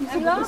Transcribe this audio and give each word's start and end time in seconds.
Jeg 0.00 0.08
er 0.08 0.18
glad 0.20 0.44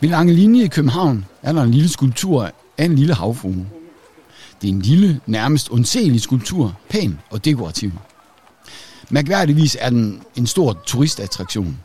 Ved 0.00 0.08
Lange 0.08 0.32
Linje 0.32 0.64
i 0.64 0.68
København 0.68 1.24
er 1.42 1.52
der 1.52 1.62
en 1.62 1.70
lille 1.70 1.88
skulptur 1.88 2.50
af 2.78 2.84
en 2.84 2.96
lille 2.96 3.14
havfrue. 3.14 3.66
Det 4.62 4.68
er 4.68 4.72
en 4.72 4.82
lille, 4.82 5.20
nærmest 5.26 5.68
undselig 5.68 6.20
skulptur, 6.20 6.76
pæn 6.88 7.18
og 7.30 7.44
dekorativ. 7.44 7.92
Mærkværdigvis 9.10 9.76
er 9.80 9.90
den 9.90 10.22
en 10.36 10.46
stor 10.46 10.72
turistattraktion. 10.86 11.78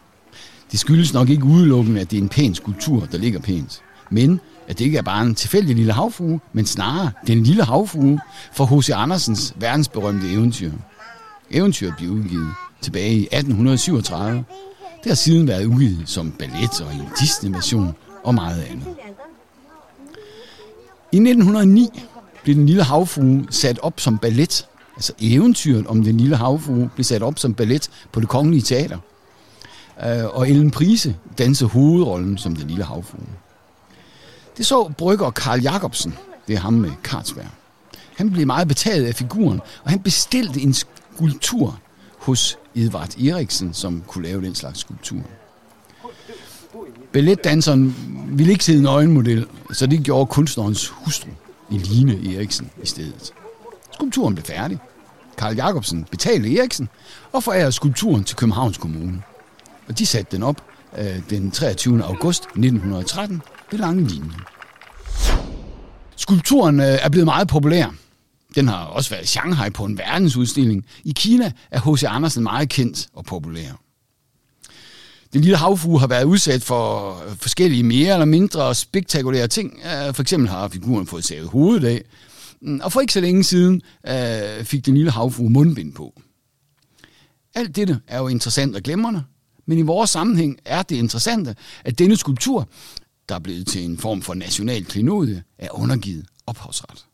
Det 0.72 0.80
skyldes 0.80 1.14
nok 1.14 1.30
ikke 1.30 1.44
udelukkende, 1.44 2.02
at 2.02 2.12
det 2.12 2.18
er 2.18 2.22
en 2.22 2.30
pæn 2.30 2.56
skulptur, 2.56 3.08
der 3.12 3.18
ligger 3.18 3.40
pænt, 3.40 3.82
men 4.10 4.40
at 4.68 4.80
det 4.80 4.86
ikke 4.86 4.98
er 4.98 5.02
bare 5.02 5.22
en 5.22 5.36
tilfældig 5.36 5.76
lille 5.76 5.94
havfrue, 5.94 6.40
men 6.54 6.66
snarere 6.66 7.12
den 7.28 7.44
lille 7.44 7.64
havfrue 7.64 8.20
fra 8.54 8.66
H.C. 8.66 8.90
Andersens 8.90 9.54
verdensberømte 9.56 10.32
eventyr. 10.32 10.72
Eventyret 11.54 11.94
blev 11.98 12.10
udgivet 12.10 12.54
tilbage 12.82 13.14
i 13.14 13.24
1837. 13.24 14.44
Det 15.04 15.10
har 15.10 15.16
siden 15.16 15.48
været 15.48 15.66
udgivet 15.66 16.10
som 16.10 16.32
ballet 16.32 16.82
og 16.82 16.94
en 16.94 17.02
Disney-version 17.20 17.96
og 18.24 18.36
meget 18.36 18.62
andet. 18.62 18.88
I 21.12 21.18
1909 21.18 21.88
blev 22.44 22.56
den 22.56 22.66
lille 22.66 22.84
havfrue 22.84 23.46
sat 23.50 23.80
op 23.80 24.00
som 24.00 24.18
ballet. 24.18 24.68
Altså 24.96 25.14
eventyret 25.20 25.88
om 25.88 26.04
den 26.04 26.18
lille 26.18 26.36
havfrue 26.36 26.90
blev 26.96 27.04
sat 27.04 27.24
op 27.24 27.40
som 27.40 27.54
ballet 27.54 27.90
på 28.12 28.20
det 28.20 28.30
kongelige 28.30 28.62
teater. 28.62 28.98
Øh, 30.06 30.26
og 30.26 30.50
Ellen 30.50 30.72
Prise 30.72 31.16
dansede 31.38 31.70
hovedrollen 31.70 32.38
som 32.38 32.56
den 32.56 32.68
lille 32.68 32.84
havfrue. 32.84 33.26
Det 34.58 34.66
så 34.66 34.92
brygger 34.98 35.30
Karl 35.30 35.62
Jacobsen, 35.62 36.18
det 36.48 36.56
er 36.56 36.60
ham 36.60 36.74
med 36.74 36.92
Carlsberg. 37.04 37.46
Han 38.18 38.32
blev 38.32 38.48
meget 38.48 38.68
betaget 38.68 39.06
af 39.06 39.16
figuren, 39.16 39.62
og 39.84 39.90
han 39.90 40.00
bestilte 40.00 40.62
en 40.62 40.74
skulptur 41.16 41.80
hos 42.18 42.58
Edvard 42.76 43.18
Eriksen, 43.18 43.74
som 43.74 44.04
kunne 44.08 44.28
lave 44.28 44.42
den 44.42 44.56
slags 44.56 44.80
skulptur. 44.80 45.22
Balletdanseren 47.14 47.96
ville 48.38 48.52
ikke 48.52 48.66
sidde 48.66 48.80
en 48.80 48.86
øjenmodel, 48.86 49.48
så 49.72 49.88
det 49.88 50.04
gjorde 50.04 50.26
kunstnerens 50.26 50.88
hustru, 50.88 51.30
Eline 51.72 52.36
Eriksen, 52.36 52.70
i 52.84 52.88
stedet. 52.88 53.34
Skulpturen 53.92 54.36
blev 54.36 54.46
færdig. 54.46 54.80
Karl 55.38 55.56
Jacobsen 55.56 56.04
betalte 56.12 56.58
Eriksen 56.58 56.90
og 57.32 57.44
forærede 57.44 57.72
skulpturen 57.72 58.24
til 58.24 58.38
Københavns 58.38 58.78
Kommune. 58.78 59.22
Og 59.88 60.00
de 60.00 60.06
satte 60.06 60.36
den 60.36 60.44
op 60.44 60.64
øh, 60.98 61.30
den 61.30 61.52
23. 61.52 62.04
august 62.04 62.44
1913 62.44 63.42
ved 63.72 63.80
Lange 63.80 64.08
Linje. 64.08 64.32
Skulpturen 66.16 66.80
øh, 66.80 66.86
er 66.86 67.10
blevet 67.10 67.26
meget 67.26 67.48
populær. 67.48 67.94
Den 68.56 68.68
har 68.68 68.86
også 68.86 69.10
været 69.10 69.24
i 69.24 69.28
Shanghai 69.28 69.70
på 69.70 69.86
en 69.86 69.98
verdensudstilling. 69.98 70.86
I 71.04 71.12
Kina 71.16 71.52
er 71.72 71.94
H.C. 71.94 72.04
Andersen 72.04 72.44
meget 72.44 72.70
kendt 72.70 73.08
og 73.14 73.26
populær. 73.26 73.72
Den 75.34 75.42
lille 75.42 75.58
havfrue 75.58 76.00
har 76.00 76.08
været 76.08 76.24
udsat 76.24 76.64
for 76.64 77.18
forskellige 77.36 77.84
mere 77.84 78.14
eller 78.14 78.26
mindre 78.26 78.76
spektakulære 78.76 79.48
ting. 79.48 79.80
Øh, 79.86 80.14
for 80.14 80.22
eksempel 80.22 80.50
har 80.50 80.68
figuren 80.68 81.08
fået 81.08 81.24
savet 81.24 81.48
hovedet 81.48 81.88
af. 81.88 82.04
Mm, 82.62 82.80
og 82.84 82.92
for 82.92 83.02
ikke 83.02 83.14
så 83.14 83.22
længe 83.22 83.44
siden 83.44 83.82
øh, 84.08 84.64
fik 84.64 84.86
den 84.86 84.96
lille 84.96 85.12
havfrue 85.12 85.50
mundbind 85.50 85.94
på. 85.94 86.22
Alt 87.56 87.76
dette 87.76 88.00
er 88.08 88.18
jo 88.20 88.28
interessant 88.28 88.76
og 88.76 88.82
glemrende, 88.82 89.24
men 89.66 89.78
i 89.78 89.82
vores 89.82 90.10
sammenhæng 90.10 90.58
er 90.66 90.82
det 90.82 90.96
interessante, 90.96 91.56
at 91.86 92.00
denne 92.00 92.16
skulptur, 92.16 92.70
der 93.30 93.36
er 93.36 93.40
blevet 93.40 93.68
til 93.68 93.86
en 93.86 93.98
form 93.98 94.22
for 94.22 94.34
national 94.34 94.86
klinode, 94.86 95.44
er 95.58 95.80
undergivet 95.80 96.26
ophavsret. 96.48 97.06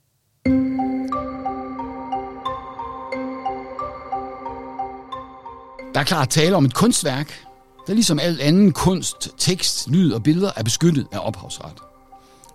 Der 5.97 6.01
er 6.01 6.05
klart 6.05 6.29
tale 6.29 6.55
om 6.55 6.65
et 6.65 6.73
kunstværk, 6.73 7.45
der 7.87 7.93
ligesom 7.93 8.19
al 8.19 8.41
anden 8.41 8.71
kunst, 8.71 9.29
tekst, 9.37 9.89
lyd 9.89 10.11
og 10.11 10.23
billeder 10.23 10.51
er 10.55 10.63
beskyttet 10.63 11.07
af 11.11 11.19
ophavsret. 11.21 11.73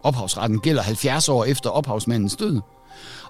Ophavsretten 0.03 0.61
gælder 0.61 0.83
70 0.83 1.29
år 1.29 1.45
efter 1.45 1.71
ophavsmandens 1.71 2.37
død. 2.37 2.61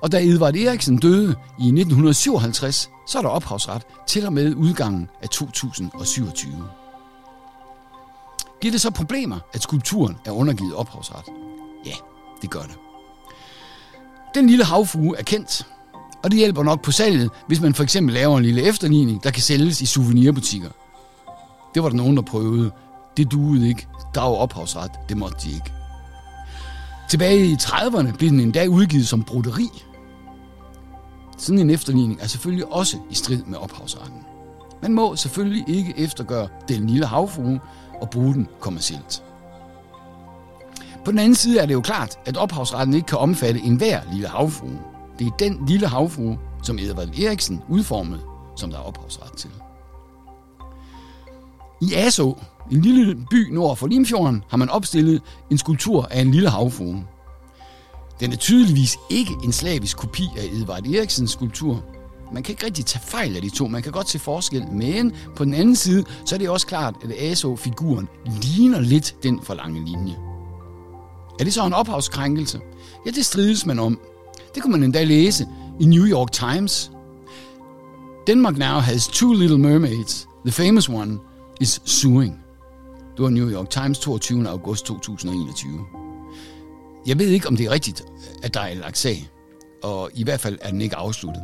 Og 0.00 0.12
da 0.12 0.22
Edvard 0.22 0.56
Eriksen 0.56 0.98
døde 0.98 1.28
i 1.58 1.66
1957, 1.66 2.90
så 3.06 3.18
er 3.18 3.22
der 3.22 3.28
ophavsret 3.28 3.82
til 4.06 4.26
og 4.26 4.32
med 4.32 4.54
udgangen 4.54 5.08
af 5.22 5.28
2027. 5.28 6.52
Giver 8.60 8.72
det 8.72 8.80
så 8.80 8.90
problemer, 8.90 9.38
at 9.52 9.62
skulpturen 9.62 10.16
er 10.26 10.30
undergivet 10.30 10.74
ophavsret? 10.74 11.24
Ja, 11.86 11.94
det 12.42 12.50
gør 12.50 12.62
det. 12.62 12.76
Den 14.34 14.46
lille 14.46 14.64
havfrue 14.64 15.18
er 15.18 15.22
kendt, 15.22 15.66
og 16.24 16.30
det 16.30 16.38
hjælper 16.38 16.62
nok 16.62 16.82
på 16.82 16.90
salget, 16.90 17.30
hvis 17.46 17.60
man 17.60 17.74
for 17.74 17.82
eksempel 17.82 18.14
laver 18.14 18.38
en 18.38 18.44
lille 18.44 18.62
efterligning, 18.62 19.24
der 19.24 19.30
kan 19.30 19.42
sælges 19.42 19.80
i 19.82 19.86
souvenirbutikker. 19.86 20.68
Det 21.74 21.82
var 21.82 21.88
der 21.88 21.96
nogen, 21.96 22.16
der 22.16 22.22
prøvede. 22.22 22.70
Det 23.16 23.32
duede 23.32 23.68
ikke. 23.68 23.86
Der 24.14 24.20
var 24.20 24.28
ophavsret. 24.28 24.90
Det 25.08 25.16
måtte 25.16 25.36
de 25.42 25.54
ikke. 25.54 25.72
Tilbage 27.08 27.46
i 27.46 27.54
30'erne 27.54 28.16
blev 28.16 28.30
den 28.30 28.40
endda 28.40 28.66
udgivet 28.66 29.08
som 29.08 29.22
broderi. 29.22 29.68
Sådan 31.38 31.58
en 31.58 31.70
efterligning 31.70 32.20
er 32.20 32.26
selvfølgelig 32.26 32.72
også 32.72 32.96
i 33.10 33.14
strid 33.14 33.42
med 33.42 33.58
ophavsretten. 33.58 34.18
Man 34.82 34.94
må 34.94 35.16
selvfølgelig 35.16 35.64
ikke 35.68 35.94
eftergøre 35.96 36.48
den 36.68 36.86
lille 36.86 37.06
havfrue 37.06 37.60
og 38.00 38.10
bruge 38.10 38.34
den 38.34 38.48
kommercielt. 38.60 39.22
På 41.04 41.10
den 41.10 41.18
anden 41.18 41.34
side 41.34 41.60
er 41.60 41.66
det 41.66 41.74
jo 41.74 41.80
klart, 41.80 42.18
at 42.26 42.36
ophavsretten 42.36 42.94
ikke 42.94 43.06
kan 43.06 43.18
omfatte 43.18 43.60
enhver 43.60 44.00
lille 44.12 44.28
havfrue. 44.28 44.78
Det 45.22 45.30
er 45.32 45.36
den 45.36 45.66
lille 45.66 45.86
havfrue, 45.86 46.38
som 46.62 46.78
Edvard 46.78 47.18
Eriksen 47.18 47.62
udformede, 47.68 48.20
som 48.56 48.70
der 48.70 48.78
er 48.78 48.82
ophavsret 48.82 49.32
til. 49.36 49.50
I 51.80 51.94
Aso, 51.94 52.38
en 52.70 52.80
lille 52.80 53.26
by 53.30 53.50
nord 53.52 53.76
for 53.76 53.86
Limfjorden, 53.86 54.44
har 54.48 54.56
man 54.56 54.70
opstillet 54.70 55.22
en 55.50 55.58
skulptur 55.58 56.08
af 56.10 56.20
en 56.20 56.30
lille 56.30 56.48
havfrue. 56.48 57.04
Den 58.20 58.32
er 58.32 58.36
tydeligvis 58.36 58.98
ikke 59.10 59.32
en 59.44 59.52
slavisk 59.52 59.96
kopi 59.96 60.28
af 60.36 60.44
Edvard 60.52 60.86
Eriksens 60.86 61.30
skulptur. 61.30 61.84
Man 62.32 62.42
kan 62.42 62.52
ikke 62.52 62.66
rigtig 62.66 62.86
tage 62.86 63.02
fejl 63.06 63.36
af 63.36 63.42
de 63.42 63.50
to, 63.50 63.66
man 63.68 63.82
kan 63.82 63.92
godt 63.92 64.08
se 64.08 64.18
forskel, 64.18 64.66
men 64.72 65.12
på 65.36 65.44
den 65.44 65.54
anden 65.54 65.76
side, 65.76 66.04
så 66.24 66.34
er 66.34 66.38
det 66.38 66.50
også 66.50 66.66
klart, 66.66 66.94
at 67.04 67.30
Aso-figuren 67.30 68.08
ligner 68.42 68.80
lidt 68.80 69.16
den 69.22 69.42
for 69.42 69.54
lange 69.54 69.84
linje. 69.84 70.16
Er 71.40 71.44
det 71.44 71.54
så 71.54 71.66
en 71.66 71.72
ophavskrænkelse? 71.72 72.60
Ja, 73.06 73.10
det 73.10 73.26
strides 73.26 73.66
man 73.66 73.78
om. 73.78 73.98
Det 74.54 74.62
kunne 74.62 74.72
man 74.72 74.82
endda 74.82 75.04
læse 75.04 75.46
i 75.80 75.84
New 75.84 76.06
York 76.06 76.32
Times. 76.32 76.90
Denmark 78.26 78.58
now 78.58 78.78
has 78.80 79.08
two 79.08 79.32
little 79.32 79.58
mermaids. 79.58 80.28
The 80.44 80.52
famous 80.52 80.88
one 80.88 81.18
is 81.60 81.80
suing. 81.84 82.38
Det 83.16 83.22
var 83.22 83.30
New 83.30 83.50
York 83.50 83.70
Times 83.70 83.98
22. 83.98 84.48
august 84.48 84.86
2021. 84.86 85.80
Jeg 87.06 87.18
ved 87.18 87.26
ikke, 87.26 87.48
om 87.48 87.56
det 87.56 87.66
er 87.66 87.70
rigtigt, 87.70 88.04
at 88.42 88.54
der 88.54 88.60
er 88.60 88.74
lagt 88.74 88.98
sag, 88.98 89.30
og 89.82 90.10
i 90.14 90.24
hvert 90.24 90.40
fald 90.40 90.58
er 90.60 90.70
den 90.70 90.80
ikke 90.80 90.96
afsluttet. 90.96 91.42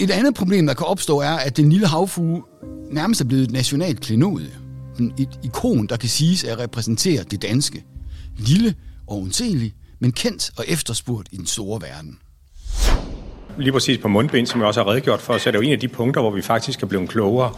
Et 0.00 0.10
andet 0.10 0.34
problem, 0.34 0.66
der 0.66 0.74
kan 0.74 0.86
opstå, 0.86 1.18
er, 1.18 1.30
at 1.32 1.56
den 1.56 1.70
lille 1.70 1.86
havfrue 1.86 2.42
nærmest 2.90 3.20
er 3.20 3.24
blevet 3.24 3.44
et 3.44 3.50
nationalt 3.50 4.00
klenode. 4.00 4.50
Et 5.18 5.38
ikon, 5.42 5.86
der 5.86 5.96
kan 5.96 6.08
siges 6.08 6.44
at 6.44 6.58
repræsentere 6.58 7.22
det 7.22 7.42
danske. 7.42 7.84
Lille 8.38 8.74
og 9.06 9.20
undselig, 9.22 9.74
men 9.98 10.12
kendt 10.12 10.50
og 10.56 10.64
efterspurgt 10.68 11.28
i 11.32 11.36
den 11.36 11.46
store 11.46 11.82
verden. 11.82 12.18
Lige 13.58 13.72
præcis 13.72 13.98
på 13.98 14.08
mundbind, 14.08 14.46
som 14.46 14.60
jeg 14.60 14.66
også 14.66 14.82
har 14.82 14.90
redegjort 14.90 15.20
for, 15.20 15.38
så 15.38 15.48
er 15.48 15.50
det 15.50 15.58
jo 15.58 15.62
en 15.62 15.72
af 15.72 15.80
de 15.80 15.88
punkter, 15.88 16.20
hvor 16.20 16.30
vi 16.30 16.42
faktisk 16.42 16.82
er 16.82 16.86
blevet 16.86 17.08
klogere. 17.08 17.52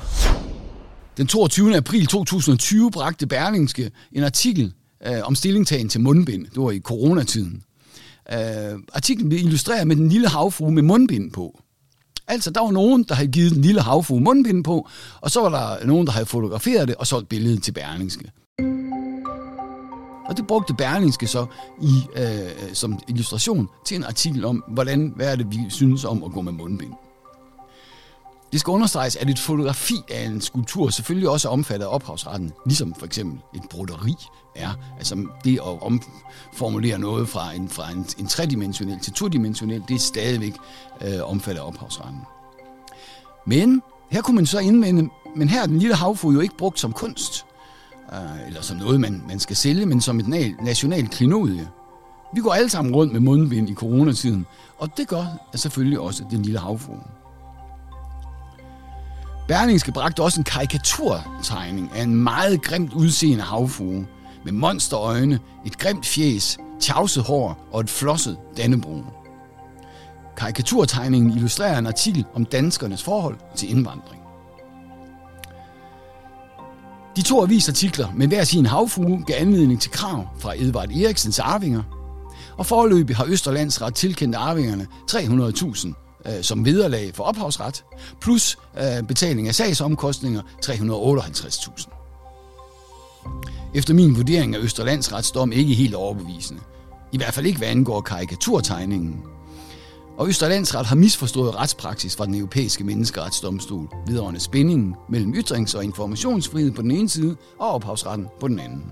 Den 1.17 1.27
22. 1.27 1.77
april 1.77 2.07
2020 2.07 2.91
bragte 2.91 3.27
Berlingske 3.27 3.91
en 4.13 4.25
artikel 4.25 4.73
øh, 5.07 5.19
om 5.23 5.35
stillingtagen 5.35 5.89
til 5.89 6.01
mundbind. 6.01 6.47
Det 6.47 6.63
var 6.63 6.71
i 6.71 6.81
coronatiden. 6.81 7.63
Øh, 8.33 8.79
artiklen 8.93 9.29
blev 9.29 9.41
illustreret 9.41 9.87
med 9.87 9.97
den 9.97 10.09
lille 10.09 10.29
havfrue 10.29 10.73
med 10.73 10.83
mundbind 10.83 11.33
på. 11.33 11.61
Altså, 12.29 12.51
der 12.51 12.61
var 12.61 12.71
nogen, 12.71 13.03
der 13.03 13.15
havde 13.15 13.29
givet 13.29 13.53
den 13.53 13.63
lille 13.63 13.81
havfrue 13.81 14.21
mundbind 14.21 14.65
på, 14.65 14.89
og 15.21 15.31
så 15.31 15.41
var 15.41 15.49
der 15.49 15.87
nogen, 15.87 16.07
der 16.07 16.13
havde 16.13 16.27
fotograferet 16.27 16.89
det 16.89 16.97
og 16.97 17.07
solgt 17.07 17.29
billedet 17.29 17.63
til 17.63 17.73
Berlingske. 17.73 18.31
Og 20.29 20.37
det 20.37 20.47
brugte 20.47 20.75
Berlingske 20.75 21.27
så 21.27 21.47
i, 21.81 22.03
øh, 22.17 22.75
som 22.75 22.99
illustration 23.09 23.69
til 23.85 23.97
en 23.97 24.05
artikel 24.05 24.45
om, 24.45 24.65
hvordan, 24.69 25.13
hvad 25.17 25.33
er 25.33 25.37
det, 25.37 25.51
vi 25.51 25.59
synes 25.69 26.05
om 26.05 26.25
at 26.25 26.33
gå 26.33 26.41
med 26.41 26.53
mundbind. 26.53 26.93
Det 28.53 28.61
skal 28.61 28.71
understreges, 28.71 29.17
at 29.17 29.31
et 29.31 29.39
fotografi 29.39 29.95
af 30.11 30.25
en 30.27 30.41
skulptur 30.41 30.91
selvfølgelig 30.91 31.29
også 31.29 31.49
er 31.49 31.53
omfattet 31.53 31.87
af 31.87 31.95
ophavsretten, 31.95 32.53
ligesom 32.67 32.95
for 32.95 33.07
eksempel 33.07 33.41
et 33.55 33.63
broderi 33.71 34.15
er. 34.55 34.71
Altså 34.99 35.27
det 35.45 35.55
at 35.55 35.83
omformulere 35.83 36.99
noget 36.99 37.29
fra 37.29 37.53
en, 37.53 37.69
fra 37.69 37.91
en, 37.91 38.07
en 38.19 38.27
tredimensionel 38.27 39.01
til 39.01 39.13
todimensionel, 39.13 39.83
det 39.89 39.95
er 39.95 39.99
stadigvæk 39.99 40.55
øh, 41.03 41.31
omfattet 41.31 41.63
af 41.63 41.67
ophavsretten. 41.67 42.21
Men 43.47 43.83
her 44.11 44.23
kunne 44.23 44.37
man 44.37 44.47
så 44.47 44.59
indvende, 44.59 45.09
men 45.37 45.49
her 45.49 45.63
er 45.63 45.67
den 45.67 45.79
lille 45.79 45.95
havfru 45.95 46.31
jo 46.31 46.41
ikke 46.41 46.57
brugt 46.57 46.81
som 46.81 46.93
kunst, 46.93 47.46
øh, 48.13 48.47
eller 48.47 48.63
som 48.63 48.77
noget, 48.77 49.01
man, 49.01 49.23
man 49.29 49.39
skal 49.39 49.57
sælge, 49.57 49.87
men 49.87 50.01
som 50.01 50.21
et 50.21 50.57
national 50.63 51.09
klinodie. 51.09 51.69
Vi 52.35 52.41
går 52.41 52.53
alle 52.53 52.71
sammen 52.71 52.95
rundt 52.95 53.13
med 53.13 53.21
mundbind 53.21 53.71
i 53.71 53.75
coronatiden, 53.75 54.47
og 54.79 54.97
det 54.97 55.09
gør 55.09 55.25
selvfølgelig 55.55 56.01
også 56.01 56.25
den 56.31 56.43
lille 56.43 56.59
havfrue. 56.59 57.01
Berlingske 59.49 59.93
bragte 59.93 60.23
også 60.23 60.41
en 60.41 60.45
karikaturtegning 60.45 61.91
af 61.95 62.03
en 62.03 62.15
meget 62.15 62.63
grimt 62.63 62.93
udseende 62.93 63.43
havfrue 63.43 64.07
med 64.45 64.53
monsterøjne, 64.53 65.39
et 65.67 65.79
grimt 65.79 66.07
fjes, 66.07 66.59
tjavset 66.81 67.23
hår 67.23 67.69
og 67.73 67.81
et 67.81 67.91
flosset 67.91 68.37
dannebro. 68.57 69.05
Karikaturtegningen 70.37 71.31
illustrerer 71.31 71.79
en 71.79 71.87
artikel 71.87 72.25
om 72.35 72.45
danskernes 72.45 73.03
forhold 73.03 73.37
til 73.55 73.71
indvandring. 73.71 74.26
De 77.17 77.23
to 77.23 77.43
avisartikler 77.43 78.09
med 78.15 78.27
hver 78.29 78.45
sin 78.45 78.67
havfrue 78.67 79.25
gav 79.27 79.37
anledning 79.41 79.81
til 79.81 79.91
krav 79.91 80.29
fra 80.39 80.55
Edvard 80.57 80.91
Eriksens 80.91 81.39
arvinger, 81.39 81.83
og 82.59 82.67
forløbig 82.67 83.17
har 83.17 83.25
Østerlandsret 83.29 83.95
tilkendt 83.95 84.37
arvingerne 84.37 84.87
300.000 85.11 85.93
øh, 86.27 86.43
som 86.43 86.65
vederlag 86.65 87.15
for 87.15 87.25
ophavsret, 87.25 87.85
plus 88.21 88.59
øh, 88.79 89.03
betaling 89.09 89.49
af 89.49 89.55
sagsomkostninger 89.55 90.43
358.000. 90.67 91.97
Efter 93.75 93.95
min 93.95 94.17
vurdering 94.17 94.55
er 94.55 94.61
Østerlandsrets 94.61 95.31
dom 95.31 95.53
ikke 95.53 95.75
helt 95.75 95.95
overbevisende. 95.95 96.61
I 97.13 97.17
hvert 97.17 97.35
fald 97.35 97.47
ikke, 97.47 97.59
hvad 97.59 97.69
angår 97.69 98.01
karikaturtegningen. 98.01 99.23
Og 100.19 100.29
Østerlandsret 100.29 100.87
har 100.87 100.97
misforstået 100.97 101.55
retspraksis 101.55 102.17
fra 102.17 102.27
den 102.27 102.35
europæiske 102.35 102.85
menneskeretsdomstol 102.85 103.89
vedrørende 104.07 104.41
spændingen 104.41 104.95
mellem 105.09 105.35
ytrings- 105.35 105.77
og 105.77 105.85
informationsfrihed 105.85 106.71
på 106.71 106.83
den 106.83 106.91
ene 106.91 107.09
side 107.09 107.37
og 107.59 107.71
ophavsretten 107.71 108.27
på 108.41 108.49
den 108.49 108.59
anden. 108.59 108.85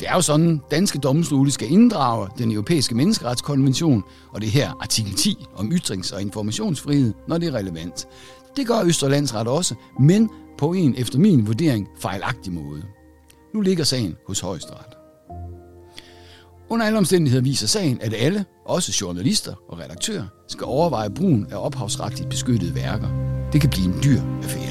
Det 0.00 0.08
er 0.08 0.14
jo 0.14 0.20
sådan, 0.20 0.60
danske 0.70 0.98
domstole 0.98 1.50
skal 1.50 1.72
inddrage 1.72 2.28
den 2.38 2.52
europæiske 2.52 2.94
menneskeretskonvention, 2.94 4.02
og 4.32 4.40
det 4.40 4.50
her 4.50 4.70
artikel 4.80 5.14
10 5.14 5.46
om 5.56 5.72
ytrings- 5.72 6.14
og 6.14 6.22
informationsfrihed, 6.22 7.14
når 7.28 7.38
det 7.38 7.48
er 7.48 7.54
relevant. 7.54 8.08
Det 8.56 8.66
gør 8.66 8.82
Østerlandsret 8.84 9.48
også, 9.48 9.74
men 10.00 10.30
på 10.58 10.72
en 10.72 10.94
efter 10.98 11.18
min 11.18 11.46
vurdering 11.46 11.88
fejlagtig 11.98 12.52
måde. 12.52 12.82
Nu 13.54 13.60
ligger 13.60 13.84
sagen 13.84 14.16
hos 14.26 14.40
højesteret. 14.40 14.96
Under 16.68 16.86
alle 16.86 16.98
omstændigheder 16.98 17.42
viser 17.42 17.66
sagen, 17.66 17.98
at 18.00 18.14
alle, 18.16 18.44
også 18.70 18.98
journalister 19.00 19.54
og 19.68 19.78
redaktører, 19.78 20.26
skal 20.48 20.64
overveje 20.64 21.10
brugen 21.10 21.46
af 21.50 21.56
ophavsretligt 21.66 22.30
beskyttede 22.30 22.74
værker. 22.74 23.08
Det 23.52 23.60
kan 23.60 23.70
blive 23.70 23.86
en 23.86 24.02
dyr 24.04 24.20
affære. 24.42 24.69